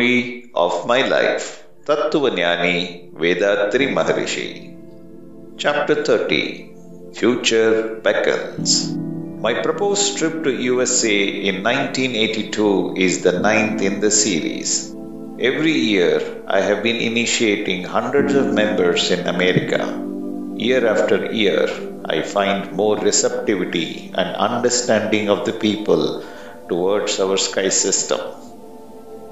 [0.00, 1.46] story of my life,
[1.86, 4.48] Tattvanyani Vethathiri Maharishi.
[5.62, 8.70] Chapter 30 Future Beckons.
[9.46, 11.16] My proposed trip to USA
[11.48, 14.70] in 1982 is the ninth in the series.
[15.38, 19.82] Every year, I have been initiating hundreds of members in America.
[20.56, 21.68] Year after year,
[22.14, 26.24] I find more receptivity and understanding of the people
[26.70, 28.20] towards our sky system.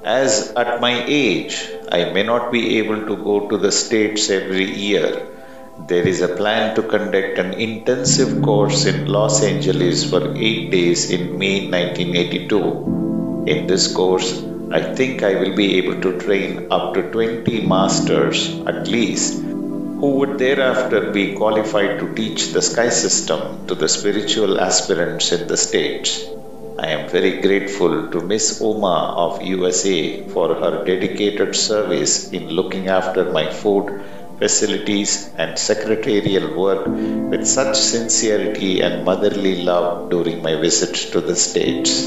[0.09, 4.65] As at my age, I may not be able to go to the States every
[4.65, 5.27] year.
[5.87, 11.11] There is a plan to conduct an intensive course in Los Angeles for eight days
[11.11, 13.45] in May 1982.
[13.47, 18.49] In this course, I think I will be able to train up to 20 masters
[18.67, 24.59] at least who would thereafter be qualified to teach the sky system to the spiritual
[24.59, 26.25] aspirants in the States.
[26.81, 32.87] I am very grateful to Miss Uma of USA for her dedicated service in looking
[32.87, 34.01] after my food,
[34.39, 41.35] facilities, and secretarial work with such sincerity and motherly love during my visits to the
[41.35, 42.07] States.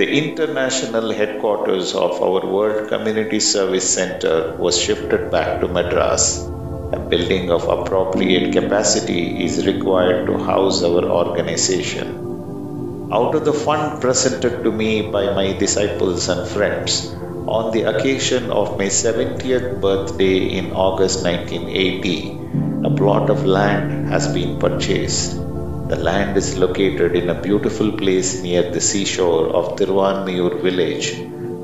[0.00, 6.46] The international headquarters of our World Community Service Center was shifted back to Madras.
[6.92, 12.25] A building of appropriate capacity is required to house our organization.
[13.12, 17.14] Out of the fund presented to me by my disciples and friends
[17.46, 22.40] on the occasion of my 70th birthday in August 1980,
[22.84, 25.36] a plot of land has been purchased.
[25.88, 31.12] The land is located in a beautiful place near the seashore of Tiruvanmiyur village,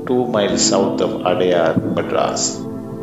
[0.07, 2.57] two miles south of Adayar, Madras.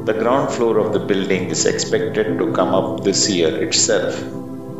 [0.06, 4.18] The ground floor of the building is expected to come up this year itself.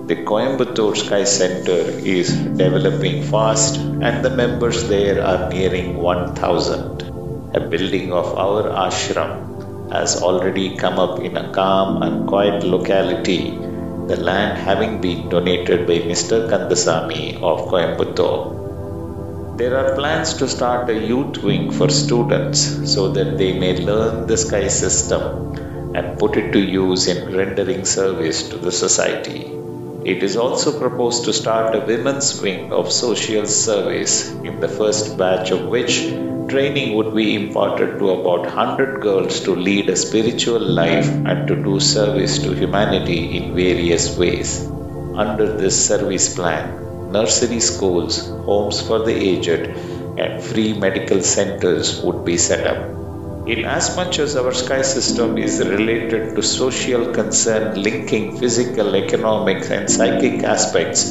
[0.06, 1.80] The Coimbatore Sky Center
[2.16, 7.02] is developing fast and the members there are nearing 1000.
[7.54, 13.50] A building of our ashram has already come up in a calm and quiet locality
[14.10, 16.48] the land having been donated by Mr.
[16.50, 19.56] Kandasamy of Coimbatore.
[19.56, 24.26] There are plans to start a youth wing for students so that they may learn
[24.26, 25.54] the sky system
[25.94, 29.59] and put it to use in rendering service to the society.
[30.04, 35.18] It is also proposed to start a women's wing of social service in the first
[35.18, 36.08] batch of which
[36.48, 41.54] training would be imparted to about 100 girls to lead a spiritual life and to
[41.54, 44.66] do service to humanity in various ways.
[45.14, 49.76] Under this service plan, nursery schools, homes for the aged,
[50.18, 53.09] and free medical centers would be set up.
[53.50, 59.68] In as much as our sky system is related to social concern linking physical, economic,
[59.72, 61.10] and psychic aspects,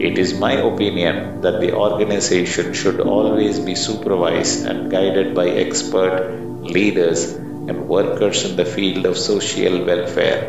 [0.00, 6.32] it is my opinion that the organization should always be supervised and guided by expert
[6.76, 10.42] leaders and workers in the field of social welfare.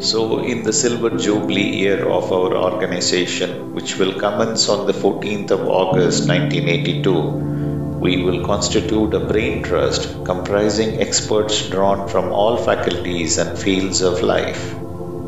[0.00, 5.52] So, in the Silver Jubilee year of our organization, which will commence on the 14th
[5.52, 7.53] of August 1982,
[8.04, 14.20] we will constitute a brain trust comprising experts drawn from all faculties and fields of
[14.20, 14.62] life.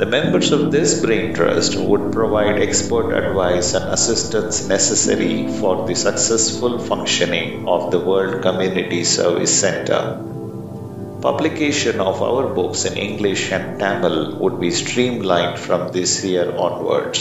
[0.00, 5.94] The members of this brain trust would provide expert advice and assistance necessary for the
[5.94, 10.02] successful functioning of the World Community Service Center.
[11.22, 17.20] Publication of our books in English and Tamil would be streamlined from this year onwards.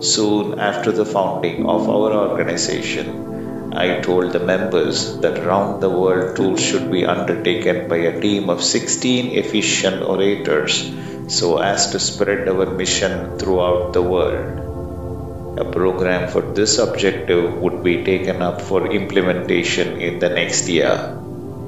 [0.00, 3.30] Soon after the founding of our organization,
[3.72, 8.50] I told the members that round the world tours should be undertaken by a team
[8.50, 10.92] of 16 efficient orators
[11.28, 15.58] so as to spread our mission throughout the world.
[15.58, 21.16] A program for this objective would be taken up for implementation in the next year.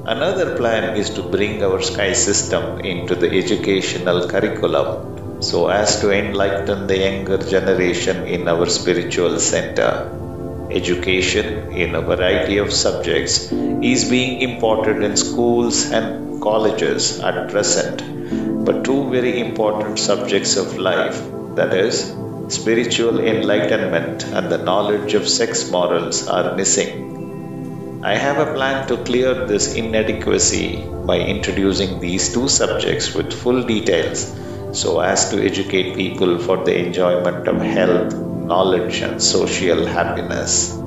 [0.05, 6.11] Another plan is to bring our sky system into the educational curriculum so as to
[6.11, 10.22] enlighten the younger generation in our spiritual center.
[10.71, 18.65] Education in a variety of subjects is being imparted in schools and colleges at present,
[18.65, 21.21] but two very important subjects of life
[21.55, 22.15] that is,
[22.47, 28.01] spiritual enlightenment and the knowledge of sex morals are missing.
[28.03, 33.63] I have a plan to clear this inadequacy by introducing these two subjects with full
[33.63, 34.33] details
[34.73, 40.77] so as to educate people for the enjoyment of health, knowledge, and social happiness.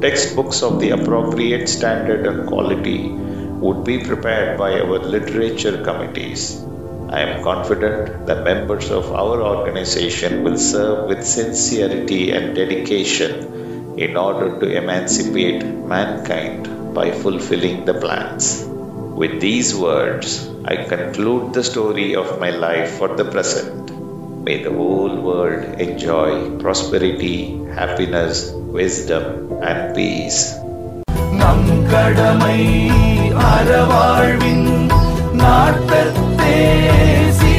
[0.00, 6.60] Textbooks of the appropriate standard and quality would be prepared by our literature committees.
[7.08, 14.16] I am confident that members of our organization will serve with sincerity and dedication in
[14.16, 18.64] order to emancipate mankind by fulfilling the plans.
[18.64, 23.91] With these words, I conclude the story of my life for the present.
[24.43, 27.35] May the whole world enjoy prosperity,
[27.71, 28.35] happiness,
[28.71, 29.25] wisdom,
[29.61, 30.39] and peace.
[31.33, 32.59] நம் கடமை
[33.49, 34.67] அறவாழ்வின்
[35.33, 36.55] நாட்டத்தே
[37.31, 37.50] சிறக்க